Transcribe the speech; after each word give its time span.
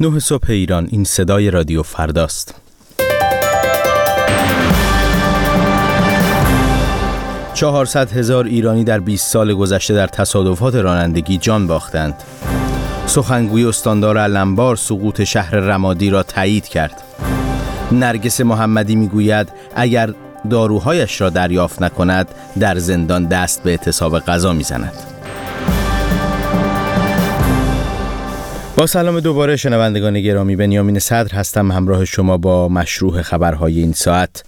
نه 0.00 0.18
صبح 0.18 0.50
ایران 0.50 0.88
این 0.90 1.04
صدای 1.04 1.50
رادیو 1.50 1.82
فرداست. 1.82 2.54
چهارصد 7.54 8.12
هزار 8.12 8.44
ایرانی 8.44 8.84
در 8.84 9.00
20 9.00 9.32
سال 9.32 9.54
گذشته 9.54 9.94
در 9.94 10.06
تصادفات 10.06 10.74
رانندگی 10.74 11.38
جان 11.38 11.66
باختند. 11.66 12.14
سخنگوی 13.06 13.64
استاندار 13.64 14.18
علمبار 14.18 14.76
سقوط 14.76 15.24
شهر 15.24 15.54
رمادی 15.54 16.10
را 16.10 16.22
تایید 16.22 16.68
کرد. 16.68 17.02
نرگس 17.92 18.40
محمدی 18.40 18.96
می‌گوید 18.96 19.48
اگر 19.76 20.14
داروهایش 20.50 21.20
را 21.20 21.30
دریافت 21.30 21.82
نکند 21.82 22.28
در 22.60 22.78
زندان 22.78 23.24
دست 23.24 23.62
به 23.62 23.70
اعتصاب 23.70 24.18
غذا 24.18 24.52
می‌زند. 24.52 25.15
با 28.76 28.86
سلام 28.86 29.20
دوباره 29.20 29.56
شنوندگان 29.56 30.20
گرامی 30.20 30.56
بنیامین 30.56 30.98
صدر 30.98 31.34
هستم. 31.34 31.72
همراه 31.72 32.04
شما 32.04 32.36
با 32.36 32.68
مشروع 32.68 33.22
خبرهای 33.22 33.80
این 33.80 33.92
ساعت. 33.92 34.42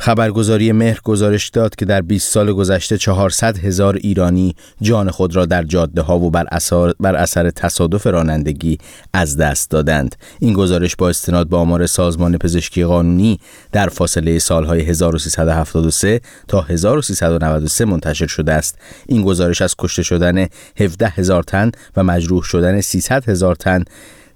خبرگزاری 0.00 0.72
مهر 0.72 1.00
گزارش 1.04 1.48
داد 1.48 1.76
که 1.76 1.84
در 1.84 2.00
20 2.00 2.32
سال 2.32 2.52
گذشته 2.52 2.98
400 2.98 3.58
هزار 3.58 3.94
ایرانی 3.96 4.54
جان 4.82 5.10
خود 5.10 5.36
را 5.36 5.46
در 5.46 5.62
جاده 5.62 6.02
ها 6.02 6.18
و 6.18 6.30
بر 6.30 6.46
اثر, 6.52 6.92
بر 7.00 7.16
اثر 7.16 7.50
تصادف 7.50 8.06
رانندگی 8.06 8.78
از 9.12 9.36
دست 9.36 9.70
دادند. 9.70 10.16
این 10.40 10.52
گزارش 10.52 10.96
با 10.96 11.08
استناد 11.08 11.48
به 11.48 11.56
آمار 11.56 11.86
سازمان 11.86 12.38
پزشکی 12.38 12.84
قانونی 12.84 13.38
در 13.72 13.88
فاصله 13.88 14.38
سالهای 14.38 14.80
1373 14.80 16.20
تا 16.48 16.60
1393 16.60 17.84
منتشر 17.84 18.26
شده 18.26 18.52
است. 18.52 18.78
این 19.06 19.22
گزارش 19.22 19.62
از 19.62 19.74
کشته 19.78 20.02
شدن 20.02 20.46
17 20.80 21.08
هزار 21.08 21.42
تن 21.42 21.70
و 21.96 22.02
مجروح 22.02 22.42
شدن 22.42 22.80
300 22.80 23.28
هزار 23.28 23.54
تن 23.54 23.84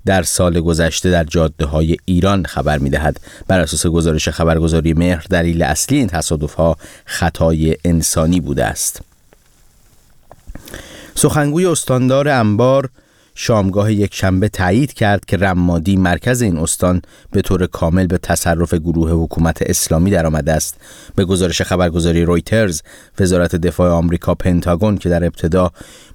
در 0.08 0.22
سال 0.22 0.60
گذشته 0.60 1.10
در 1.10 1.24
جاده 1.24 1.66
های 1.66 1.96
ایران 2.04 2.44
خبر 2.44 2.78
می 2.78 2.90
دهد. 2.90 3.20
بر 3.48 3.60
اساس 3.60 3.86
گزارش 3.86 4.28
خبرگزاری 4.28 4.92
مهر 4.92 5.26
دلیل 5.30 5.62
اصلی 5.62 5.98
این 5.98 6.06
تصادف 6.06 6.54
ها 6.54 6.76
خطای 7.04 7.76
انسانی 7.84 8.40
بوده 8.40 8.64
است. 8.64 9.00
سخنگوی 11.14 11.66
استاندار 11.66 12.28
انبار 12.28 12.88
شامگاه 13.40 13.92
یک 13.92 14.14
شنبه 14.14 14.48
تایید 14.48 14.92
کرد 14.92 15.24
که 15.24 15.36
رمادی 15.36 15.96
مرکز 15.96 16.42
این 16.42 16.58
استان 16.58 17.02
به 17.32 17.42
طور 17.42 17.66
کامل 17.66 18.06
به 18.06 18.18
تصرف 18.18 18.74
گروه 18.74 19.10
حکومت 19.10 19.62
اسلامی 19.62 20.10
درآمده 20.10 20.52
است. 20.52 20.76
به 21.16 21.24
گزارش 21.24 21.62
خبرگزاری 21.62 22.24
رویترز 22.24 22.82
وزارت 23.18 23.56
دفاع 23.56 23.90
آمریکا 23.90 24.34
پنتاگون 24.34 24.98
که 24.98 25.08
در 25.08 25.24
ابتدا 25.24 25.70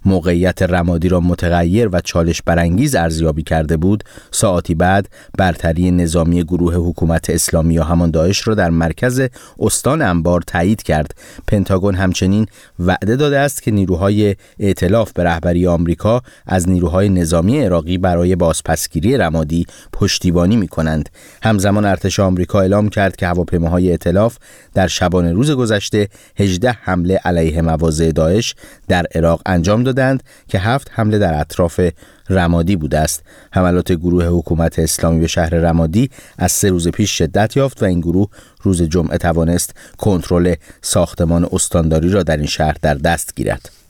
موقعیت 0.05 0.61
رمادی 0.61 1.09
را 1.09 1.19
متغیر 1.19 1.89
و 1.91 2.01
چالش 2.01 2.41
برانگیز 2.41 2.95
ارزیابی 2.95 3.43
کرده 3.43 3.77
بود 3.77 4.03
ساعتی 4.31 4.75
بعد 4.75 5.09
برتری 5.37 5.91
نظامی 5.91 6.43
گروه 6.43 6.75
حکومت 6.75 7.29
اسلامی 7.29 7.73
یا 7.73 7.83
همان 7.83 8.11
داعش 8.11 8.47
را 8.47 8.55
در 8.55 8.69
مرکز 8.69 9.21
استان 9.59 10.01
انبار 10.01 10.41
تایید 10.41 10.83
کرد. 10.83 11.15
پنتاگون 11.47 11.95
همچنین 11.95 12.45
وعده 12.79 13.15
داده 13.15 13.39
است 13.39 13.63
که 13.63 13.71
نیروهای 13.71 14.35
ائتلاف 14.59 15.13
به 15.13 15.23
رهبری 15.23 15.67
آمریکا 15.67 16.21
از 16.45 16.69
نیروهای 16.69 17.12
نظامی 17.13 17.59
عراقی 17.59 17.97
برای 17.97 18.35
بازپسگیری 18.35 19.17
رمادی 19.17 19.65
پشتیبانی 19.93 20.57
می 20.57 20.67
کنند 20.67 21.09
همزمان 21.43 21.85
ارتش 21.85 22.19
آمریکا 22.19 22.61
اعلام 22.61 22.89
کرد 22.89 23.15
که 23.15 23.27
هواپیماهای 23.27 23.91
ائتلاف 23.91 24.37
در 24.73 24.87
شبانه 24.87 25.33
روز 25.33 25.51
گذشته 25.51 26.07
18 26.39 26.71
حمله 26.71 27.19
علیه 27.25 27.61
مواضع 27.61 28.11
داعش 28.11 28.55
در 28.87 29.05
عراق 29.15 29.41
انجام 29.45 29.83
دادند 29.83 30.23
که 30.47 30.59
هفت 30.59 30.91
حمله 30.93 31.19
در 31.19 31.39
اطراف 31.39 31.79
رمادی 32.29 32.75
بوده 32.75 32.99
است. 32.99 33.23
حملات 33.51 33.91
گروه 33.91 34.25
حکومت 34.25 34.79
اسلامی 34.79 35.19
به 35.19 35.27
شهر 35.27 35.49
رمادی 35.49 36.09
از 36.37 36.51
سه 36.51 36.69
روز 36.69 36.87
پیش 36.87 37.17
شدت 37.17 37.57
یافت 37.57 37.83
و 37.83 37.85
این 37.85 37.99
گروه 37.99 38.29
روز 38.61 38.81
جمعه 38.81 39.17
توانست 39.17 39.75
کنترل 39.97 40.55
ساختمان 40.81 41.47
استانداری 41.51 42.09
را 42.09 42.23
در 42.23 42.37
این 42.37 42.45
شهر 42.45 42.75
در 42.81 42.93
دست 42.93 43.35
گیرد. 43.35 43.82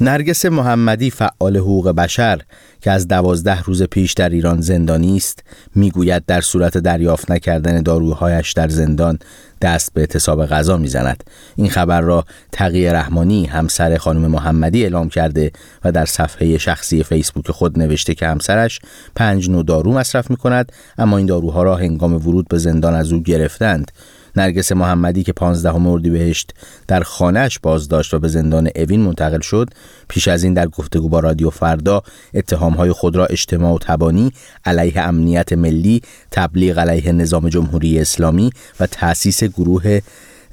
نرگس 0.00 0.46
محمدی 0.46 1.10
فعال 1.10 1.56
حقوق 1.56 1.88
بشر 1.88 2.40
که 2.80 2.90
از 2.90 3.08
دوازده 3.08 3.62
روز 3.62 3.82
پیش 3.82 4.12
در 4.12 4.28
ایران 4.28 4.60
زندانی 4.60 5.16
است 5.16 5.42
می‌گوید 5.74 6.26
در 6.26 6.40
صورت 6.40 6.78
دریافت 6.78 7.30
نکردن 7.30 7.82
داروهایش 7.82 8.52
در 8.52 8.68
زندان 8.68 9.18
دست 9.62 9.94
به 9.94 10.00
اعتصاب 10.00 10.46
غذا 10.46 10.76
می‌زند. 10.76 11.24
این 11.56 11.70
خبر 11.70 12.00
را 12.00 12.24
تقی 12.52 12.86
رحمانی 12.86 13.46
همسر 13.46 13.96
خانم 13.96 14.26
محمدی 14.26 14.82
اعلام 14.82 15.08
کرده 15.08 15.50
و 15.84 15.92
در 15.92 16.04
صفحه 16.04 16.58
شخصی 16.58 17.02
فیسبوک 17.02 17.50
خود 17.50 17.78
نوشته 17.78 18.14
که 18.14 18.26
همسرش 18.26 18.80
پنج 19.14 19.50
نوع 19.50 19.64
دارو 19.64 19.92
مصرف 19.92 20.30
می 20.30 20.36
کند 20.36 20.72
اما 20.98 21.18
این 21.18 21.26
داروها 21.26 21.62
را 21.62 21.76
هنگام 21.76 22.14
ورود 22.14 22.48
به 22.48 22.58
زندان 22.58 22.94
از 22.94 23.12
او 23.12 23.22
گرفتند. 23.22 23.92
نرگس 24.36 24.72
محمدی 24.72 25.22
که 25.22 25.32
15 25.32 26.10
بهشت 26.10 26.54
در 26.88 27.00
خانهش 27.00 27.58
بازداشت 27.58 28.14
و 28.14 28.18
به 28.18 28.28
زندان 28.28 28.68
اوین 28.76 29.00
منتقل 29.00 29.40
شد 29.40 29.70
پیش 30.08 30.28
از 30.28 30.44
این 30.44 30.54
در 30.54 30.66
گفتگو 30.66 31.08
با 31.08 31.20
رادیو 31.20 31.50
فردا 31.50 32.02
اتهامهای 32.34 32.92
خود 32.92 33.16
را 33.16 33.26
اجتماع 33.26 33.74
و 33.74 33.78
تبانی 33.78 34.32
علیه 34.64 35.00
امنیت 35.00 35.52
ملی 35.52 36.02
تبلیغ 36.30 36.78
علیه 36.78 37.12
نظام 37.12 37.48
جمهوری 37.48 37.98
اسلامی 37.98 38.50
و 38.80 38.86
تأسیس 38.86 39.44
گروه 39.44 40.00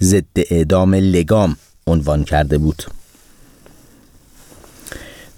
ضد 0.02 0.26
اعدام 0.36 0.96
لگام 0.96 1.56
عنوان 1.88 2.24
کرده 2.24 2.58
بود. 2.58 2.84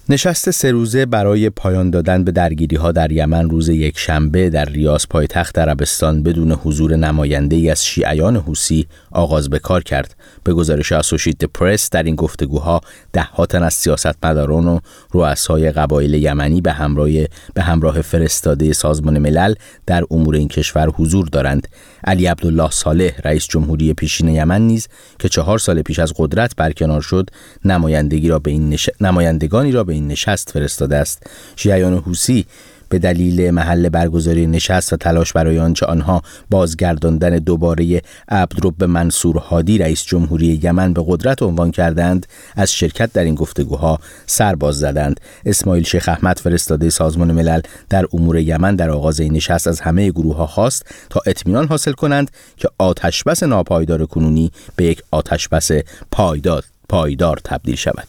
نشست 0.09 0.51
سه 0.51 0.71
روزه 0.71 1.05
برای 1.05 1.49
پایان 1.49 1.89
دادن 1.89 2.23
به 2.23 2.31
درگیری 2.31 2.75
ها 2.75 2.91
در 2.91 3.11
یمن 3.11 3.49
روز 3.49 3.69
یک 3.69 3.99
شنبه 3.99 4.49
در 4.49 4.65
ریاض 4.65 5.05
پایتخت 5.09 5.59
عربستان 5.59 6.23
بدون 6.23 6.51
حضور 6.51 6.95
نماینده 6.95 7.55
ای 7.55 7.69
از 7.69 7.85
شیعیان 7.85 8.35
حوسی 8.35 8.87
آغاز 9.11 9.49
به 9.49 9.59
کار 9.59 9.83
کرد. 9.83 10.15
به 10.43 10.53
گزارش 10.53 10.91
اسوشیت 10.91 11.45
پرس 11.45 11.89
در 11.89 12.03
این 12.03 12.15
گفتگوها 12.15 12.81
ده 13.13 13.27
تن 13.49 13.63
از 13.63 13.73
سیاستمداران 13.73 14.67
و 14.67 14.79
رؤسای 15.13 15.71
قبایل 15.71 16.13
یمنی 16.13 16.61
به 16.61 16.71
همراه 16.71 17.09
به 17.53 17.61
همراه 17.61 18.01
فرستاده 18.01 18.73
سازمان 18.73 19.19
ملل 19.19 19.53
در 19.85 20.03
امور 20.11 20.35
این 20.35 20.47
کشور 20.47 20.89
حضور 20.89 21.27
دارند. 21.27 21.67
علی 22.03 22.25
عبدالله 22.25 22.69
صالح 22.71 23.11
رئیس 23.23 23.47
جمهوری 23.47 23.93
پیشین 23.93 24.27
یمن 24.27 24.61
نیز 24.61 24.87
که 25.19 25.29
چهار 25.29 25.59
سال 25.59 25.81
پیش 25.81 25.99
از 25.99 26.13
قدرت 26.17 26.55
برکنار 26.55 27.01
شد 27.01 27.29
نمایندگی 27.65 28.27
را 28.27 28.39
به 28.39 28.51
این 28.51 28.77
نمایندگانی 29.01 29.71
را 29.71 29.83
به 29.83 29.94
این 29.95 30.07
نشست 30.07 30.51
فرستاده 30.51 30.95
است. 30.95 31.23
شیعیان 31.55 31.93
حوسی 31.93 32.45
به 32.89 32.99
دلیل 32.99 33.51
محل 33.51 33.89
برگزاری 33.89 34.47
نشست 34.47 34.93
و 34.93 34.97
تلاش 34.97 35.33
برای 35.33 35.59
آنچه 35.59 35.85
آنها 35.85 36.21
بازگرداندن 36.49 37.37
دوباره 37.37 38.01
عبدرب 38.29 38.83
منصور 38.83 39.37
هادی 39.37 39.77
رئیس 39.77 40.03
جمهوری 40.03 40.59
یمن 40.63 40.93
به 40.93 41.03
قدرت 41.07 41.43
عنوان 41.43 41.71
کردند 41.71 42.25
از 42.55 42.73
شرکت 42.73 43.13
در 43.13 43.23
این 43.23 43.35
گفتگوها 43.35 43.99
سر 44.25 44.55
باز 44.55 44.79
زدند. 44.79 45.19
اسماعیل 45.45 45.83
شیخ 45.83 46.09
احمد 46.09 46.39
فرستاده 46.39 46.89
سازمان 46.89 47.31
ملل 47.31 47.61
در 47.89 48.05
امور 48.13 48.39
یمن 48.39 48.75
در 48.75 48.89
آغاز 48.89 49.19
این 49.19 49.33
نشست 49.33 49.67
از 49.67 49.79
همه 49.79 50.11
گروه 50.11 50.35
ها 50.35 50.47
خواست 50.47 50.85
تا 51.09 51.21
اطمینان 51.25 51.67
حاصل 51.67 51.91
کنند 51.91 52.31
که 52.57 52.69
آتشبس 52.77 53.43
ناپایدار 53.43 54.05
کنونی 54.05 54.51
به 54.75 54.83
یک 54.83 55.01
آتشبس 55.11 55.71
پایدار 56.11 56.63
پایدار 56.89 57.39
تبدیل 57.43 57.75
شود. 57.75 58.07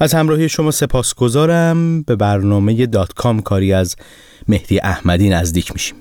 از 0.00 0.14
همراهی 0.14 0.48
شما 0.48 0.70
سپاسگزارم. 0.70 2.02
به 2.02 2.16
برنامه 2.16 2.86
دات 2.86 3.12
کام 3.12 3.42
کاری 3.42 3.72
از 3.72 3.96
مهدی 4.48 4.80
احمدی 4.80 5.28
نزدیک 5.28 5.72
میشیم. 5.72 5.96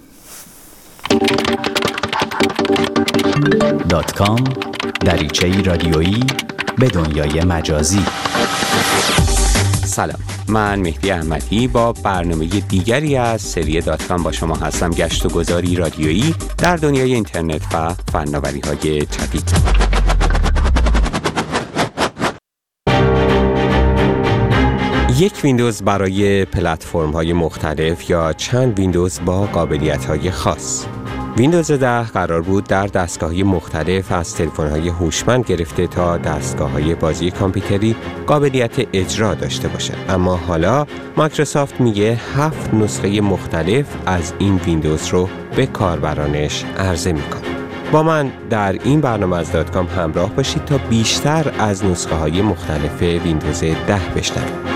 دات 3.90 4.14
کام 4.14 4.44
دریچه 5.00 5.62
رادیویی 5.62 6.24
به 6.78 6.88
دنیای 6.88 7.42
مجازی. 7.44 8.06
سلام 9.86 10.20
من 10.48 10.80
مهدی 10.80 11.12
احمدی 11.12 11.68
با 11.68 11.94
برنامه 11.94 12.46
دیگری 12.46 13.16
از 13.16 13.42
سری 13.42 13.82
دات 13.82 14.08
کام 14.08 14.24
با 14.24 14.32
شما 14.32 14.56
هستم 14.56 14.90
گشت 14.90 15.26
و 15.26 15.30
گذاری 15.30 15.76
رادیویی 15.76 16.36
در 16.58 16.76
دنیای 16.76 17.14
اینترنت 17.14 17.62
و 17.74 17.94
فناوری 18.12 18.60
های 18.60 19.02
جدید. 19.02 19.85
یک 25.18 25.34
ویندوز 25.44 25.82
برای 25.82 26.46
پلتفرم 26.46 27.12
های 27.12 27.34
مختلف 27.34 28.10
یا 28.10 28.34
چند 28.34 28.80
ویندوز 28.80 29.20
با 29.26 29.46
قابلیت 29.46 30.06
های 30.06 30.32
خاص. 30.32 30.86
ویندوز 31.38 31.72
10 31.72 32.04
قرار 32.04 32.42
بود 32.42 32.64
در 32.64 32.88
دستگاه 32.88 33.34
مختلف 33.34 34.12
از 34.12 34.36
تلفن 34.36 34.70
های 34.70 34.90
هوشمند 34.90 35.46
گرفته 35.46 35.88
تا 35.88 36.18
دستگاه 36.18 36.72
های 36.72 36.96
بازی 36.96 37.32
کامپیوتری 37.32 37.96
قابلیت 38.28 38.88
اجرا 38.94 39.34
داشته 39.34 39.68
باشه 39.68 39.94
اما 40.10 40.36
حالا 40.36 40.86
مایکروسافت 41.18 41.82
میگه 41.82 42.20
هفت 42.36 42.74
نسخه 42.74 43.22
مختلف 43.22 43.86
از 44.06 44.34
این 44.40 44.56
ویندوز 44.56 45.08
رو 45.08 45.30
به 45.56 45.66
کاربرانش 45.66 46.66
عرضه 46.78 47.14
می‌کنه. 47.14 47.42
با 47.92 48.04
من 48.04 48.32
در 48.50 48.72
این 48.84 49.02
برنامه 49.02 49.38
از 49.38 49.52
داتکام 49.52 49.88
همراه 49.88 50.30
باشید 50.30 50.66
تا 50.66 50.78
بیشتر 50.78 51.54
از 51.60 51.86
نسخه 51.86 52.16
های 52.16 52.42
مختلف 52.42 53.02
ویندوز 53.02 53.60
10 53.60 53.76
بشنوید 54.16 54.75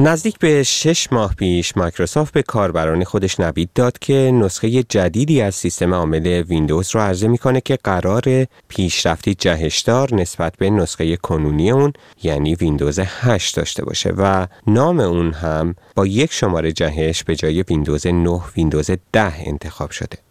نزدیک 0.00 0.38
به 0.38 0.62
شش 0.62 1.12
ماه 1.12 1.34
پیش 1.34 1.76
مایکروسافت 1.76 2.32
به 2.32 2.42
کاربران 2.42 3.04
خودش 3.04 3.40
نوید 3.40 3.70
داد 3.74 3.98
که 3.98 4.30
نسخه 4.34 4.82
جدیدی 4.82 5.40
از 5.40 5.54
سیستم 5.54 5.94
عامل 5.94 6.26
ویندوز 6.26 6.94
رو 6.94 7.00
عرضه 7.00 7.28
می‌کنه 7.28 7.60
که 7.60 7.78
قراره 7.84 8.46
پیشرفتی 8.68 9.34
جهش‌وار 9.34 10.14
نسبت 10.14 10.56
به 10.58 10.70
نسخه 10.70 11.16
کنونی 11.16 11.70
اون 11.70 11.92
یعنی 12.22 12.54
ویندوز 12.54 12.98
8 12.98 13.56
داشته 13.56 13.84
باشه 13.84 14.10
و 14.10 14.46
نام 14.66 15.00
اون 15.00 15.32
هم 15.32 15.74
با 15.94 16.06
یک 16.06 16.32
شماره 16.32 16.72
جهش 16.72 17.24
به 17.24 17.36
جای 17.36 17.62
ویندوز 17.62 18.06
9 18.06 18.40
ویندوز 18.56 18.90
10 19.12 19.32
انتخاب 19.46 19.90
شده. 19.90 20.27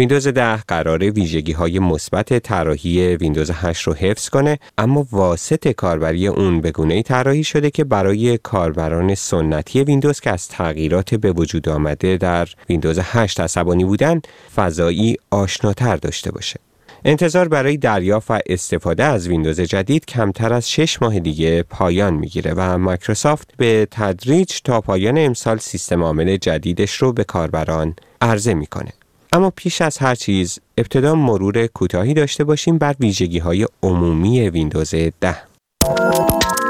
ویندوز 0.00 0.28
10 0.28 0.56
قراره 0.56 1.10
ویژگی 1.10 1.52
های 1.52 1.78
مثبت 1.78 2.38
طراحی 2.38 3.16
ویندوز 3.16 3.50
8 3.54 3.82
رو 3.82 3.94
حفظ 3.94 4.28
کنه 4.28 4.58
اما 4.78 5.06
واسط 5.12 5.68
کاربری 5.68 6.26
اون 6.26 6.60
به 6.60 6.70
گونه‌ای 6.70 7.02
طراحی 7.02 7.44
شده 7.44 7.70
که 7.70 7.84
برای 7.84 8.38
کاربران 8.38 9.14
سنتی 9.14 9.84
ویندوز 9.84 10.20
که 10.20 10.30
از 10.30 10.48
تغییرات 10.48 11.14
به 11.14 11.32
وجود 11.32 11.68
آمده 11.68 12.16
در 12.16 12.48
ویندوز 12.68 12.98
8 13.02 13.40
عصبانی 13.40 13.84
بودن 13.84 14.20
فضایی 14.56 15.16
آشناتر 15.30 15.96
داشته 15.96 16.32
باشه. 16.32 16.60
انتظار 17.04 17.48
برای 17.48 17.76
دریافت 17.76 18.30
و 18.30 18.38
استفاده 18.46 19.04
از 19.04 19.28
ویندوز 19.28 19.60
جدید 19.60 20.06
کمتر 20.06 20.52
از 20.52 20.70
6 20.70 21.02
ماه 21.02 21.18
دیگه 21.20 21.62
پایان 21.62 22.14
می‌گیره 22.14 22.54
و 22.56 22.78
مایکروسافت 22.78 23.50
به 23.56 23.88
تدریج 23.90 24.60
تا 24.64 24.80
پایان 24.80 25.18
امسال 25.18 25.58
سیستم 25.58 26.02
عامل 26.02 26.36
جدیدش 26.36 26.96
رو 26.96 27.12
به 27.12 27.24
کاربران 27.24 27.94
عرضه 28.20 28.54
می‌کنه. 28.54 28.92
اما 29.32 29.50
پیش 29.50 29.82
از 29.82 29.98
هر 29.98 30.14
چیز 30.14 30.58
ابتدا 30.78 31.14
مرور 31.14 31.66
کوتاهی 31.66 32.14
داشته 32.14 32.44
باشیم 32.44 32.78
بر 32.78 32.94
ویژگی 33.00 33.38
های 33.38 33.66
عمومی 33.82 34.48
ویندوز 34.48 34.94
10 35.20 35.36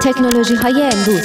تکنولوژی 0.02 0.54
های 0.54 0.82
امروز. 0.82 1.22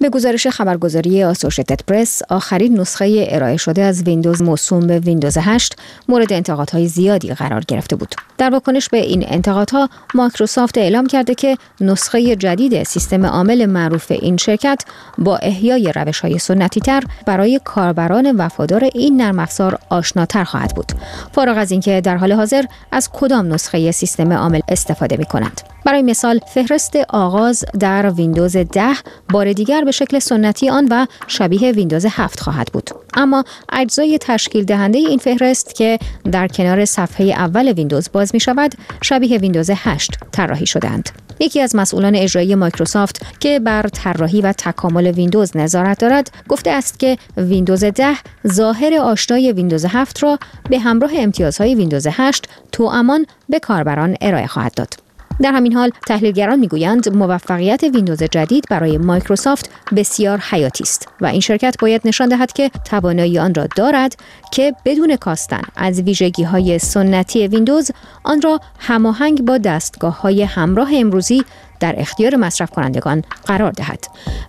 به 0.00 0.08
گزارش 0.08 0.46
خبرگزاری 0.46 1.24
آسوشیتد 1.24 1.80
پرس 1.86 2.22
آخرین 2.28 2.80
نسخه 2.80 3.26
ارائه 3.28 3.56
شده 3.56 3.82
از 3.82 4.02
ویندوز 4.02 4.42
موسوم 4.42 4.86
به 4.86 4.98
ویندوز 4.98 5.38
8 5.38 5.76
مورد 6.08 6.32
انتقادهای 6.32 6.88
زیادی 6.88 7.34
قرار 7.34 7.64
گرفته 7.68 7.96
بود. 7.96 8.14
در 8.38 8.50
واکنش 8.50 8.88
به 8.88 8.98
این 8.98 9.24
انتقادها 9.28 9.88
مایکروسافت 10.14 10.78
اعلام 10.78 11.06
کرده 11.06 11.34
که 11.34 11.56
نسخه 11.80 12.36
جدید 12.36 12.82
سیستم 12.82 13.26
عامل 13.26 13.66
معروف 13.66 14.10
این 14.10 14.36
شرکت 14.36 14.84
با 15.18 15.36
احیای 15.36 15.92
روش 15.92 16.20
های 16.20 16.38
سنتی 16.38 16.80
تر 16.80 17.02
برای 17.26 17.60
کاربران 17.64 18.36
وفادار 18.36 18.84
این 18.94 19.20
نرم 19.20 19.38
افزار 19.38 19.78
آشناتر 19.88 20.44
خواهد 20.44 20.74
بود. 20.74 20.92
فارغ 21.32 21.58
از 21.58 21.70
اینکه 21.70 22.00
در 22.00 22.16
حال 22.16 22.32
حاضر 22.32 22.64
از 22.92 23.10
کدام 23.12 23.54
نسخه 23.54 23.90
سیستم 23.90 24.32
عامل 24.32 24.60
استفاده 24.68 25.16
می 25.16 25.24
کنند 25.24 25.60
برای 25.84 26.02
مثال 26.02 26.40
فهرست 26.54 26.96
آغاز 27.08 27.64
در 27.80 28.10
ویندوز 28.10 28.56
10 28.56 28.82
بار 29.32 29.52
دیگر 29.52 29.84
به 29.90 29.94
شکل 29.94 30.18
سنتی 30.18 30.68
آن 30.68 30.88
و 30.90 31.06
شبیه 31.26 31.72
ویندوز 31.72 32.06
7 32.10 32.40
خواهد 32.40 32.68
بود. 32.72 32.90
اما 33.14 33.44
اجزای 33.72 34.18
تشکیل 34.20 34.64
دهنده 34.64 34.98
این 34.98 35.18
فهرست 35.18 35.74
که 35.74 35.98
در 36.32 36.48
کنار 36.48 36.84
صفحه 36.84 37.26
اول 37.26 37.72
ویندوز 37.72 38.08
باز 38.12 38.34
می 38.34 38.40
شود 38.40 38.74
شبیه 39.02 39.38
ویندوز 39.38 39.70
8 39.74 40.10
طراحی 40.32 40.66
شده‌اند 40.66 41.10
یکی 41.40 41.60
از 41.60 41.76
مسئولان 41.76 42.14
اجرایی 42.14 42.54
مایکروسافت 42.54 43.40
که 43.40 43.60
بر 43.60 43.82
طراحی 43.82 44.40
و 44.40 44.52
تکامل 44.52 45.06
ویندوز 45.06 45.56
نظارت 45.56 45.98
دارد 45.98 46.30
گفته 46.48 46.70
است 46.70 46.98
که 46.98 47.18
ویندوز 47.36 47.84
10 47.84 48.16
ظاهر 48.48 48.94
آشنای 48.94 49.52
ویندوز 49.52 49.84
7 49.84 50.22
را 50.22 50.38
به 50.70 50.78
همراه 50.78 51.10
امتیازهای 51.14 51.74
ویندوز 51.74 52.06
8 52.10 52.48
توأمان 52.72 53.26
به 53.48 53.58
کاربران 53.58 54.16
ارائه 54.20 54.46
خواهد 54.46 54.74
داد. 54.74 55.09
در 55.42 55.52
همین 55.52 55.72
حال 55.72 55.90
تحلیلگران 56.06 56.58
می‌گویند 56.58 57.16
موفقیت 57.16 57.82
ویندوز 57.82 58.22
جدید 58.22 58.64
برای 58.70 58.98
مایکروسافت 58.98 59.70
بسیار 59.96 60.38
حیاتی 60.38 60.84
است 60.84 61.08
و 61.20 61.26
این 61.26 61.40
شرکت 61.40 61.76
باید 61.80 62.02
نشان 62.04 62.28
دهد 62.28 62.52
که 62.52 62.70
توانایی 62.84 63.38
آن 63.38 63.54
را 63.54 63.68
دارد 63.76 64.16
که 64.52 64.74
بدون 64.84 65.16
کاستن 65.16 65.62
از 65.76 66.00
ویژگی 66.00 66.42
های 66.42 66.78
سنتی 66.78 67.48
ویندوز 67.48 67.90
آن 68.24 68.42
را 68.42 68.60
هماهنگ 68.78 69.44
با 69.44 69.58
دستگاه 69.58 70.20
های 70.20 70.42
همراه 70.42 70.90
امروزی 70.94 71.44
در 71.80 71.94
اختیار 71.98 72.36
مصرف 72.36 72.70
کنندگان 72.70 73.22
قرار 73.46 73.72
دهد. 73.72 74.04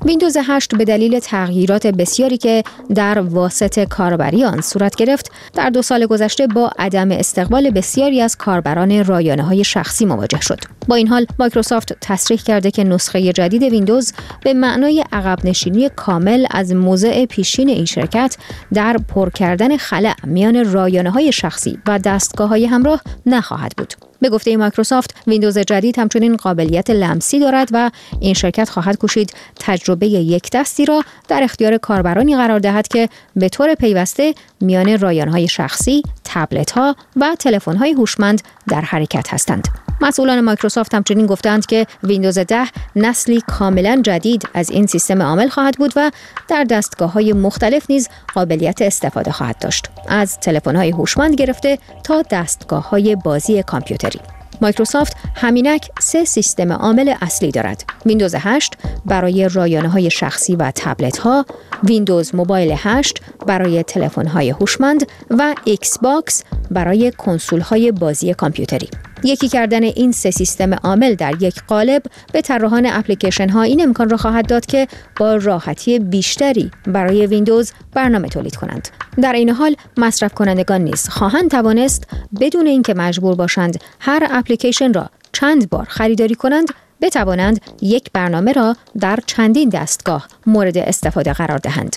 ویندوز 0.05 0.37
8 0.47 0.75
به 0.75 0.85
دلیل 0.85 1.19
تغییرات 1.19 1.87
بسیاری 1.87 2.37
که 2.37 2.63
در 2.95 3.19
واسط 3.19 3.83
کاربری 3.83 4.43
آن 4.43 4.61
صورت 4.61 4.95
گرفت 4.95 5.31
در 5.53 5.69
دو 5.69 5.81
سال 5.81 6.05
گذشته 6.05 6.47
با 6.47 6.71
عدم 6.79 7.11
استقبال 7.11 7.69
بسیاری 7.69 8.21
از 8.21 8.37
کاربران 8.37 9.05
رایانه 9.05 9.43
های 9.43 9.63
شخصی 9.63 10.05
مواجه 10.05 10.41
شد. 10.41 10.59
با 10.87 10.95
این 10.95 11.07
حال 11.07 11.25
مایکروسافت 11.39 11.93
تصریح 12.01 12.39
کرده 12.39 12.71
که 12.71 12.83
نسخه 12.83 13.33
جدید 13.33 13.63
ویندوز 13.63 14.13
به 14.43 14.53
معنای 14.53 15.05
عقب 15.11 15.39
نشینی 15.43 15.89
کامل 15.89 16.45
از 16.51 16.73
موضع 16.73 17.25
پیشین 17.25 17.69
این 17.69 17.85
شرکت 17.85 18.37
در 18.73 18.97
پر 19.07 19.29
کردن 19.29 19.77
خلأ 19.77 20.13
میان 20.23 20.71
رایانه 20.73 21.09
های 21.09 21.31
شخصی 21.31 21.79
و 21.87 21.99
دستگاه 21.99 22.49
های 22.49 22.65
همراه 22.65 23.01
نخواهد 23.25 23.71
بود. 23.77 24.10
به 24.21 24.29
گفته 24.29 24.57
مایکروسافت 24.57 25.15
ویندوز 25.27 25.57
جدید 25.57 25.99
همچنین 25.99 26.35
قابلیت 26.35 26.89
لمسی 26.89 27.39
دارد 27.39 27.69
و 27.71 27.91
این 28.19 28.33
شرکت 28.33 28.69
خواهد 28.69 28.97
کوشید 28.97 29.33
تجربه 29.59 30.07
یکدستی 30.07 30.85
را 30.85 31.03
در 31.27 31.43
اختیار 31.43 31.77
کاربرانی 31.77 32.35
قرار 32.35 32.59
دهد 32.59 32.87
که 32.87 33.09
به 33.35 33.49
طور 33.49 33.75
پیوسته 33.75 34.33
میان 34.61 34.99
رایانه‌های 34.99 35.47
شخصی، 35.47 36.03
تبلت 36.23 36.71
ها 36.71 36.95
و 37.15 37.35
تلفن 37.39 37.75
های 37.75 37.91
هوشمند 37.91 38.41
در 38.67 38.81
حرکت 38.81 39.33
هستند. 39.33 39.90
مسئولان 40.01 40.41
مایکروسافت 40.41 40.95
همچنین 40.95 41.25
گفتند 41.25 41.65
که 41.65 41.87
ویندوز 42.03 42.39
10 42.39 42.67
نسلی 42.95 43.41
کاملا 43.47 44.01
جدید 44.03 44.47
از 44.53 44.69
این 44.69 44.87
سیستم 44.87 45.21
عامل 45.21 45.49
خواهد 45.49 45.77
بود 45.77 45.93
و 45.95 46.11
در 46.47 46.63
دستگاه 46.63 47.11
های 47.11 47.33
مختلف 47.33 47.85
نیز 47.89 48.09
قابلیت 48.33 48.81
استفاده 48.81 49.31
خواهد 49.31 49.59
داشت 49.59 49.89
از 50.07 50.39
تلفن 50.39 50.75
های 50.75 50.89
هوشمند 50.89 51.35
گرفته 51.35 51.77
تا 52.03 52.23
دستگاه 52.31 52.89
های 52.89 53.15
بازی 53.15 53.63
کامپیوتری 53.63 54.19
مایکروسافت 54.61 55.17
همینک 55.35 55.89
سه 55.99 56.25
سیستم 56.25 56.71
عامل 56.71 57.13
اصلی 57.21 57.51
دارد. 57.51 57.83
ویندوز 58.05 58.35
8 58.35 58.73
برای 59.05 59.49
رایانه 59.49 59.89
های 59.89 60.09
شخصی 60.09 60.55
و 60.55 60.71
تبلت 60.75 61.17
ها، 61.17 61.45
ویندوز 61.83 62.35
موبایل 62.35 62.73
8 62.77 63.21
برای 63.47 63.83
تلفن 63.83 64.27
های 64.27 64.49
هوشمند 64.49 65.07
و 65.29 65.55
ایکس 65.65 65.99
باکس 65.99 66.43
برای 66.71 67.11
کنسول 67.17 67.59
های 67.59 67.91
بازی 67.91 68.33
کامپیوتری. 68.33 68.89
یکی 69.23 69.47
کردن 69.47 69.83
این 69.83 70.11
سه 70.11 70.31
سیستم 70.31 70.73
عامل 70.73 71.15
در 71.15 71.43
یک 71.43 71.61
قالب 71.67 72.03
به 72.33 72.41
طراحان 72.41 72.85
اپلیکیشن 72.85 73.49
ها 73.49 73.61
این 73.61 73.81
امکان 73.81 74.09
را 74.09 74.17
خواهد 74.17 74.47
داد 74.47 74.65
که 74.65 74.87
با 75.19 75.35
راحتی 75.35 75.99
بیشتری 75.99 76.71
برای 76.87 77.27
ویندوز 77.27 77.71
برنامه 77.93 78.27
تولید 78.27 78.55
کنند. 78.55 78.87
در 79.21 79.33
این 79.33 79.49
حال 79.49 79.75
مصرف 79.97 80.33
کنندگان 80.33 80.81
نیز 80.81 81.09
خواهند 81.09 81.51
توانست 81.51 82.07
بدون 82.39 82.67
اینکه 82.67 82.93
مجبور 82.93 83.35
باشند 83.35 83.79
هر 83.99 84.27
اپلیکیشن 84.31 84.93
را 84.93 85.09
چند 85.31 85.69
بار 85.69 85.85
خریداری 85.89 86.35
کنند 86.35 86.67
بتوانند 87.01 87.61
یک 87.81 88.11
برنامه 88.13 88.51
را 88.53 88.75
در 88.99 89.19
چندین 89.25 89.69
دستگاه 89.69 90.27
مورد 90.45 90.77
استفاده 90.77 91.33
قرار 91.33 91.57
دهند. 91.57 91.95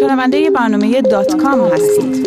شنونده 0.00 0.50
برنامه 0.50 1.02
دات 1.02 1.36
کام 1.36 1.60
هستید. 1.60 2.26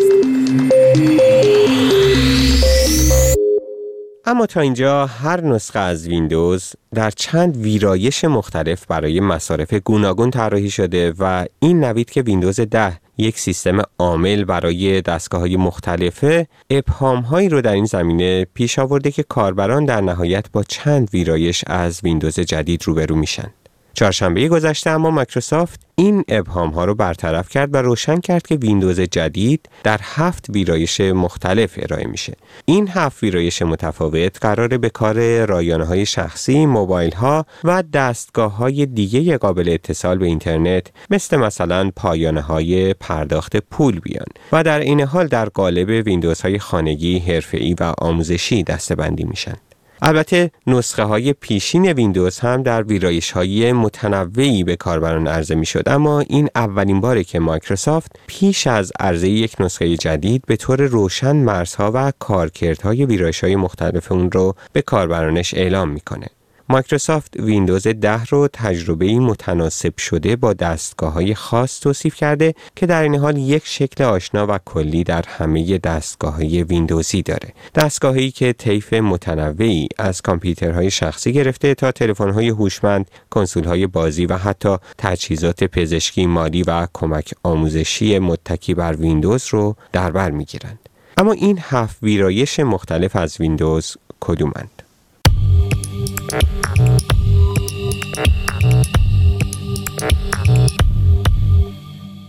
اما 4.30 4.46
تا 4.46 4.60
اینجا 4.60 5.06
هر 5.06 5.40
نسخه 5.40 5.78
از 5.78 6.08
ویندوز 6.08 6.72
در 6.94 7.10
چند 7.10 7.56
ویرایش 7.56 8.24
مختلف 8.24 8.86
برای 8.86 9.20
مصارف 9.20 9.74
گوناگون 9.74 10.30
طراحی 10.30 10.70
شده 10.70 11.12
و 11.18 11.46
این 11.58 11.84
نوید 11.84 12.10
که 12.10 12.22
ویندوز 12.22 12.60
10 12.60 12.98
یک 13.18 13.38
سیستم 13.38 13.82
عامل 13.98 14.44
برای 14.44 15.02
دستگاه 15.02 15.40
های 15.40 15.56
مختلفه 15.56 16.46
ابهام 16.70 17.20
هایی 17.20 17.48
رو 17.48 17.60
در 17.60 17.72
این 17.72 17.84
زمینه 17.84 18.44
پیش 18.54 18.78
آورده 18.78 19.10
که 19.10 19.22
کاربران 19.22 19.84
در 19.84 20.00
نهایت 20.00 20.46
با 20.52 20.62
چند 20.62 21.08
ویرایش 21.12 21.64
از 21.66 22.00
ویندوز 22.04 22.40
جدید 22.40 22.82
روبرو 22.84 23.16
میشن. 23.16 23.50
چهارشنبه 23.94 24.48
گذشته 24.48 24.90
اما 24.90 25.10
مایکروسافت 25.10 25.80
این 25.94 26.24
ابهام 26.28 26.70
ها 26.70 26.84
رو 26.84 26.94
برطرف 26.94 27.48
کرد 27.48 27.74
و 27.74 27.76
روشن 27.76 28.20
کرد 28.20 28.46
که 28.46 28.54
ویندوز 28.54 29.00
جدید 29.00 29.68
در 29.82 30.00
هفت 30.02 30.46
ویرایش 30.50 31.00
مختلف 31.00 31.78
ارائه 31.82 32.06
میشه. 32.06 32.32
این 32.64 32.88
هفت 32.88 33.22
ویرایش 33.22 33.62
متفاوت 33.62 34.38
قراره 34.40 34.68
به 34.78 34.88
کار 34.88 35.44
رایانه 35.46 35.84
های 35.84 36.06
شخصی، 36.06 36.66
موبایل 36.66 37.12
ها 37.14 37.46
و 37.64 37.82
دستگاه 37.92 38.56
های 38.56 38.86
دیگه 38.86 39.38
قابل 39.38 39.68
اتصال 39.68 40.18
به 40.18 40.26
اینترنت 40.26 40.86
مثل 41.10 41.36
مثلا 41.36 41.90
پایانه 41.96 42.40
های 42.40 42.94
پرداخت 42.94 43.56
پول 43.56 44.00
بیان 44.00 44.26
و 44.52 44.62
در 44.62 44.80
عین 44.80 45.00
حال 45.00 45.26
در 45.26 45.48
قالب 45.48 46.06
ویندوز 46.06 46.40
های 46.40 46.58
خانگی، 46.58 47.18
حرفه‌ای 47.18 47.74
و 47.80 47.94
آموزشی 47.98 48.62
دسته‌بندی 48.62 49.24
میشن. 49.24 49.56
البته 50.02 50.50
نسخه 50.66 51.02
های 51.02 51.32
پیشین 51.32 51.86
ویندوز 51.86 52.38
هم 52.38 52.62
در 52.62 52.82
ویرایش 52.82 53.30
های 53.30 53.72
متنوعی 53.72 54.64
به 54.64 54.76
کاربران 54.76 55.26
عرضه 55.26 55.54
می 55.54 55.66
شد 55.66 55.82
اما 55.86 56.20
این 56.20 56.48
اولین 56.54 57.00
باره 57.00 57.24
که 57.24 57.38
مایکروسافت 57.38 58.12
پیش 58.26 58.66
از 58.66 58.92
عرضه 59.00 59.28
یک 59.28 59.56
نسخه 59.60 59.96
جدید 59.96 60.42
به 60.46 60.56
طور 60.56 60.82
روشن 60.82 61.36
مرزها 61.36 61.90
و 61.94 62.12
کارکردهای 62.18 63.04
ویرایش 63.06 63.44
های 63.44 63.56
مختلف 63.56 64.12
اون 64.12 64.30
رو 64.30 64.54
به 64.72 64.82
کاربرانش 64.82 65.54
اعلام 65.54 65.88
می‌کنه. 65.88 66.26
مایکروسافت 66.70 67.36
ویندوز 67.36 67.86
10 67.86 68.24
رو 68.24 68.48
تجربه 68.52 69.18
متناسب 69.18 69.98
شده 69.98 70.36
با 70.36 70.52
دستگاه 70.52 71.12
های 71.12 71.34
خاص 71.34 71.80
توصیف 71.80 72.14
کرده 72.14 72.54
که 72.76 72.86
در 72.86 73.02
عین 73.02 73.14
حال 73.14 73.36
یک 73.36 73.62
شکل 73.66 74.04
آشنا 74.04 74.46
و 74.46 74.58
کلی 74.64 75.04
در 75.04 75.24
همه 75.28 75.78
دستگاه 75.78 76.34
های 76.34 76.62
ویندوزی 76.62 77.22
داره. 77.22 77.52
دستگاه‌هایی 77.74 78.30
که 78.30 78.52
طیف 78.52 78.92
متنوعی 78.92 79.88
از 79.98 80.22
کامپیوترهای 80.22 80.90
شخصی 80.90 81.32
گرفته 81.32 81.74
تا 81.74 81.92
تلفن 81.92 82.30
های 82.30 82.48
هوشمند، 82.48 83.10
کنسول 83.30 83.64
های 83.64 83.86
بازی 83.86 84.26
و 84.26 84.36
حتی 84.36 84.76
تجهیزات 84.98 85.64
پزشکی، 85.64 86.26
مالی 86.26 86.62
و 86.62 86.86
کمک 86.92 87.34
آموزشی 87.42 88.18
متکی 88.18 88.74
بر 88.74 88.92
ویندوز 88.92 89.46
رو 89.50 89.76
در 89.92 90.10
بر 90.10 90.30
می‌گیرند. 90.30 90.88
اما 91.16 91.32
این 91.32 91.58
هفت 91.62 91.98
ویرایش 92.02 92.60
مختلف 92.60 93.16
از 93.16 93.40
ویندوز 93.40 93.96
کدومند؟ 94.20 94.79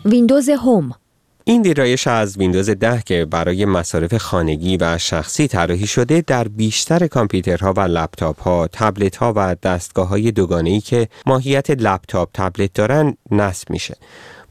Windows 0.06 0.50
Home 0.50 0.92
این 1.44 1.62
ویرایش 1.62 2.08
از 2.08 2.38
ویندوز 2.38 2.70
10 2.70 3.02
که 3.06 3.26
برای 3.26 3.66
مصارف 3.66 4.18
خانگی 4.18 4.78
و 4.78 4.98
شخصی 4.98 5.48
طراحی 5.48 5.88
شده 5.88 6.24
در 6.28 6.48
بیشتر 6.48 7.08
کامپیوترها 7.08 7.74
و 7.74 7.80
لپتاپ 7.80 8.40
ها، 8.42 8.68
تبلت 8.68 9.16
ها 9.16 9.34
و 9.36 9.56
دستگاه 9.64 10.08
های 10.08 10.32
دوگانه‌ای 10.32 10.82
که 10.82 11.08
ماهیت 11.26 11.70
لپتاپ 11.70 12.30
تبلت 12.34 12.74
دارن 12.74 13.18
نصب 13.32 13.70
میشه. 13.70 13.96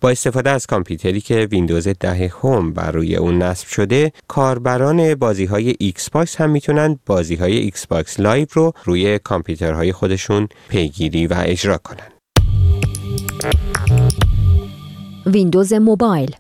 با 0.01 0.11
استفاده 0.11 0.51
از 0.51 0.67
کامپیوتری 0.67 1.21
که 1.21 1.49
ویندوز 1.51 1.89
10 1.89 2.33
Home 2.43 2.73
بر 2.73 2.91
روی 2.91 3.17
اون 3.17 3.43
نصب 3.43 3.69
شده 3.69 4.13
کاربران 4.29 5.15
بازی 5.15 5.45
های 5.45 5.75
Xbox 5.79 6.37
هم 6.37 6.51
می‌تونن 6.51 6.99
بازی 7.07 7.35
های 7.35 7.57
Xbox 7.59 8.21
Live 8.21 8.47
رو 8.53 8.73
روی 8.85 9.19
کامپیوترهای 9.19 9.93
خودشون 9.93 10.49
پیگیری 10.69 11.27
و 11.27 11.35
اجرا 11.47 11.79
کنن 11.79 12.11
ویندوز 15.27 15.73
موبایل. 15.73 16.37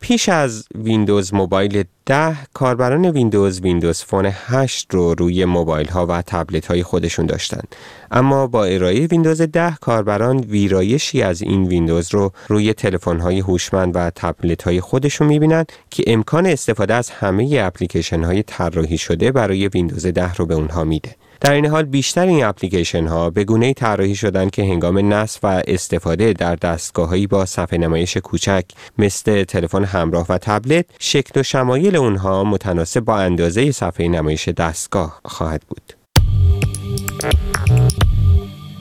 پیش 0.00 0.28
از 0.28 0.64
ویندوز 0.74 1.34
موبایل 1.34 1.84
10 2.06 2.36
کاربران 2.54 3.06
ویندوز 3.06 3.60
ویندوز 3.60 4.02
فون 4.02 4.30
8 4.32 4.94
رو 4.94 5.14
روی 5.14 5.44
موبایل 5.44 5.88
ها 5.88 6.06
و 6.06 6.22
تبلت 6.22 6.66
های 6.66 6.82
خودشون 6.82 7.26
داشتند 7.26 7.76
اما 8.10 8.46
با 8.46 8.64
ارائه 8.64 9.06
ویندوز 9.06 9.42
10 9.42 9.76
کاربران 9.80 10.38
ویرایشی 10.38 11.22
از 11.22 11.42
این 11.42 11.64
ویندوز 11.64 12.14
رو 12.14 12.32
روی 12.48 12.74
تلفن 12.74 13.20
های 13.20 13.40
هوشمند 13.40 13.96
و 13.96 14.10
تبلت 14.10 14.62
های 14.62 14.80
خودشون 14.80 15.26
می‌بینند 15.26 15.72
که 15.90 16.04
امکان 16.06 16.46
استفاده 16.46 16.94
از 16.94 17.10
همه 17.10 17.58
اپلیکیشن 17.60 18.24
های 18.24 18.42
طراحی 18.42 18.98
شده 18.98 19.32
برای 19.32 19.68
ویندوز 19.68 20.06
10 20.06 20.34
رو 20.34 20.46
به 20.46 20.54
اونها 20.54 20.84
میده. 20.84 21.16
در 21.40 21.52
این 21.52 21.66
حال 21.66 21.82
بیشتر 21.82 22.26
این 22.26 22.44
اپلیکیشن 22.44 23.06
ها 23.06 23.30
به 23.30 23.44
گونه 23.44 23.72
طراحی 23.72 24.14
شدن 24.14 24.48
که 24.48 24.62
هنگام 24.62 25.14
نصب 25.14 25.40
و 25.42 25.62
استفاده 25.66 26.32
در 26.32 26.56
دستگاههایی 26.56 27.26
با 27.26 27.46
صفحه 27.46 27.78
نمایش 27.78 28.16
کوچک 28.16 28.64
مثل 28.98 29.44
تلفن 29.44 29.84
همراه 29.84 30.26
و 30.28 30.38
تبلت 30.38 30.86
شکل 30.98 31.40
و 31.40 31.42
شمایل 31.42 31.96
اونها 31.96 32.44
متناسب 32.44 33.00
با 33.00 33.16
اندازه 33.18 33.72
صفحه 33.72 34.08
نمایش 34.08 34.48
دستگاه 34.48 35.20
خواهد 35.24 35.62
بود. 35.68 35.92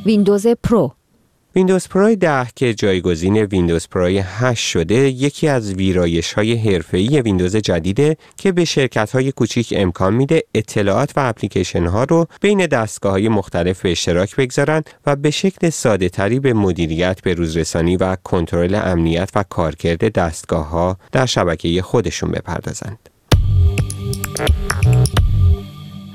ویندوز 0.06 0.48
پرو 0.48 0.92
ویندوز 1.56 1.88
Pro 1.88 2.16
10 2.16 2.48
که 2.56 2.74
جایگزین 2.74 3.38
ویندوز 3.38 3.90
Pro 3.90 4.06
8 4.24 4.68
شده 4.68 4.96
یکی 4.96 5.48
از 5.48 5.74
ویرایش 5.74 6.34
های 6.34 6.56
حرفه‌ای 6.56 7.22
ویندوز 7.22 7.56
جدیده 7.56 8.18
که 8.38 8.52
به 8.52 8.66
شرکت 8.66 9.12
های 9.12 9.32
کوچیک 9.32 9.74
امکان 9.78 10.14
میده 10.14 10.44
اطلاعات 10.54 11.14
و 11.16 11.20
اپلیکیشن 11.20 11.86
ها 11.86 12.04
رو 12.04 12.28
بین 12.42 12.66
دستگاه 12.66 13.12
های 13.12 13.30
مختلف 13.30 13.82
به 13.82 13.92
اشتراک 13.92 14.36
بگذارند 14.36 14.90
و 15.06 15.16
به 15.16 15.32
شکل 15.32 15.70
ساده 15.70 16.10
تری 16.10 16.40
به 16.40 16.54
مدیریت 16.54 17.22
به 17.22 17.34
روزرسانی 17.34 17.98
و 17.98 18.16
کنترل 18.16 18.76
امنیت 18.76 19.30
و 19.36 19.44
کارکرد 19.50 20.14
دستگاه 20.14 20.70
ها 20.70 20.98
در 21.12 21.26
شبکه 21.26 21.82
خودشون 21.82 22.32
بپردازند. 22.32 23.10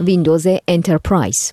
ویندوز 0.00 0.46
Enterprise 0.68 1.52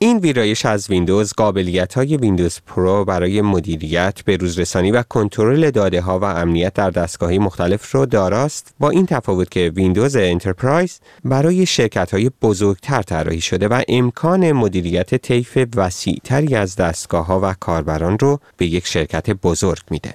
این 0.00 0.18
ویرایش 0.18 0.66
از 0.66 0.90
ویندوز 0.90 1.32
قابلیت 1.36 1.94
های 1.94 2.16
ویندوز 2.16 2.60
Pro 2.66 3.04
برای 3.04 3.42
مدیریت 3.42 4.22
به 4.24 4.36
روزرسانی 4.36 4.90
و 4.90 5.02
کنترل 5.02 5.70
داده 5.70 6.00
ها 6.00 6.18
و 6.18 6.24
امنیت 6.24 6.74
در 6.74 6.90
دستگاه 6.90 7.32
مختلف 7.32 7.94
رو 7.94 8.06
داراست 8.06 8.74
با 8.80 8.90
این 8.90 9.06
تفاوت 9.06 9.50
که 9.50 9.72
ویندوز 9.76 10.16
Enterprise 10.16 11.00
برای 11.24 11.66
شرکت 11.66 12.14
های 12.14 12.30
بزرگتر 12.42 13.02
طراحی 13.02 13.40
شده 13.40 13.68
و 13.68 13.82
امکان 13.88 14.52
مدیریت 14.52 15.14
طیف 15.14 15.58
وسیعتری 15.76 16.54
از 16.54 16.76
دستگاه 16.76 17.26
ها 17.26 17.40
و 17.42 17.54
کاربران 17.60 18.18
رو 18.18 18.40
به 18.56 18.66
یک 18.66 18.86
شرکت 18.86 19.30
بزرگ 19.30 19.82
میده. 19.90 20.14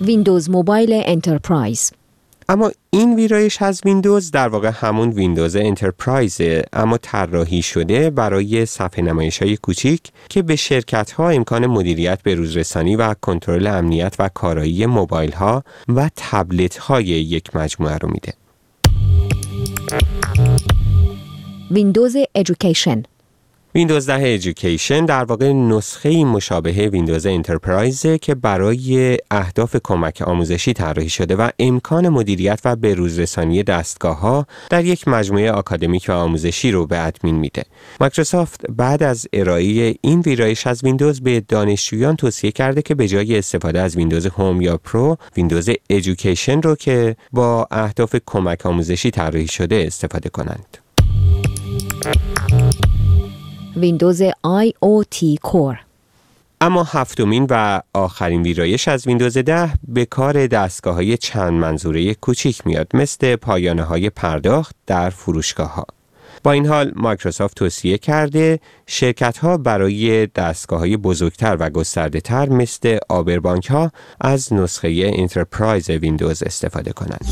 ویندوز 0.00 0.50
موبایل 0.50 1.02
Enterprise 1.04 1.92
اما 2.48 2.70
این 2.90 3.16
ویرایش 3.16 3.62
از 3.62 3.80
ویندوز 3.84 4.30
در 4.30 4.48
واقع 4.48 4.70
همون 4.74 5.08
ویندوز 5.08 5.56
Enterprise 5.56 6.40
اما 6.72 6.98
طراحی 6.98 7.62
شده 7.62 8.10
برای 8.10 8.66
صفحه 8.66 9.04
نمایش 9.04 9.42
های 9.42 9.56
کوچیک 9.56 10.00
که 10.28 10.42
به 10.42 10.56
شرکت 10.56 11.10
ها 11.10 11.28
امکان 11.28 11.66
مدیریت 11.66 12.22
به 12.22 12.34
روزرسانی 12.34 12.96
و 12.96 13.14
کنترل 13.14 13.66
امنیت 13.66 14.16
و 14.18 14.28
کارایی 14.28 14.86
موبایل 14.86 15.32
ها 15.32 15.64
و 15.88 16.10
تبلت 16.16 16.76
های 16.76 17.04
یک 17.04 17.56
مجموعه 17.56 17.98
رو 17.98 18.08
میده. 18.08 18.32
ویندوز 21.70 22.16
Education 22.32 23.02
ویندوز 23.76 24.10
10 24.10 24.22
Education 24.22 25.04
در 25.04 25.24
واقع 25.24 25.52
نسخه 25.52 26.24
مشابه 26.24 26.88
ویندوز 26.88 27.26
Enterprise 27.26 28.06
که 28.06 28.34
برای 28.34 29.18
اهداف 29.30 29.76
کمک 29.84 30.22
آموزشی 30.22 30.72
طراحی 30.72 31.08
شده 31.08 31.36
و 31.36 31.50
امکان 31.58 32.08
مدیریت 32.08 32.60
و 32.64 32.76
بروزرسانی 32.76 33.62
دستگاه 33.62 34.18
ها 34.18 34.46
در 34.70 34.84
یک 34.84 35.08
مجموعه 35.08 35.52
آکادمیک 35.52 36.06
و 36.08 36.12
آموزشی 36.12 36.70
رو 36.70 36.86
به 36.86 37.06
ادمین 37.06 37.34
میده. 37.34 37.64
مایکروسافت 38.00 38.70
بعد 38.70 39.02
از 39.02 39.26
ارائه 39.32 39.94
این 40.00 40.20
ویرایش 40.20 40.66
از 40.66 40.84
ویندوز 40.84 41.20
به 41.20 41.40
دانشجویان 41.40 42.16
توصیه 42.16 42.52
کرده 42.52 42.82
که 42.82 42.94
به 42.94 43.08
جای 43.08 43.38
استفاده 43.38 43.80
از 43.80 43.96
ویندوز 43.96 44.26
Home 44.26 44.60
یا 44.60 44.76
Pro، 44.76 45.16
ویندوز 45.36 45.68
Education 45.86 46.62
رو 46.62 46.74
که 46.74 47.16
با 47.32 47.68
اهداف 47.70 48.16
کمک 48.26 48.66
آموزشی 48.66 49.10
طراحی 49.10 49.48
شده 49.48 49.84
استفاده 49.86 50.28
کنند. 50.28 50.78
ویندوز 53.76 54.22
IoT 54.46 55.36
Core 55.46 55.76
اما 56.60 56.82
هفتمین 56.82 57.46
و 57.50 57.80
آخرین 57.94 58.42
ویرایش 58.42 58.88
از 58.88 59.06
ویندوز 59.06 59.38
10 59.38 59.70
به 59.88 60.04
کار 60.04 60.46
دستگاه 60.46 60.94
های 60.94 61.16
چند 61.16 61.52
منظوره 61.52 62.14
کوچیک 62.14 62.66
میاد 62.66 62.88
مثل 62.94 63.36
پایانه 63.36 63.82
های 63.82 64.10
پرداخت 64.10 64.76
در 64.86 65.10
فروشگاه 65.10 65.74
ها. 65.74 65.86
با 66.42 66.52
این 66.52 66.66
حال 66.66 66.92
مایکروسافت 66.96 67.56
توصیه 67.56 67.98
کرده 67.98 68.60
شرکت 68.86 69.38
ها 69.38 69.56
برای 69.56 70.26
دستگاه 70.26 70.78
های 70.78 70.96
بزرگتر 70.96 71.56
و 71.60 71.70
گسترده 71.70 72.20
تر 72.20 72.48
مثل 72.48 72.98
عابربانک 73.08 73.66
ها 73.66 73.92
از 74.20 74.52
نسخه 74.52 75.12
Enterprise 75.14 75.90
ویندوز 75.90 76.42
استفاده 76.42 76.92
کنند. 76.92 77.26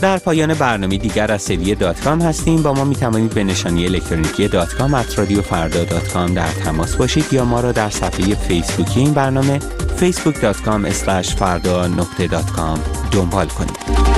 در 0.00 0.18
پایان 0.18 0.54
برنامه 0.54 0.98
دیگر 0.98 1.32
از 1.32 1.42
سری 1.42 1.74
دات 1.74 2.00
کام 2.00 2.22
هستیم. 2.22 2.62
با 2.62 2.72
ما 2.72 2.84
می 2.84 2.96
توانید 2.96 3.34
به 3.34 3.44
نشانی 3.44 3.84
الکترونیکی 3.84 4.48
دات 4.48 4.74
کام 4.74 5.04
رادیو 5.16 5.42
فردا 5.42 5.84
دات 5.84 6.08
کام 6.08 6.34
در 6.34 6.48
تماس 6.48 6.96
باشید 6.96 7.32
یا 7.32 7.44
ما 7.44 7.60
را 7.60 7.72
در 7.72 7.90
صفحه 7.90 8.34
فیسبوکی 8.34 9.00
این 9.00 9.14
برنامه 9.14 9.58
facebook.com 9.98 10.90
فردا 11.22 11.86
نقطه 11.86 12.26
دات 12.26 12.46
دنبال 13.12 13.46
کنید. 13.46 14.15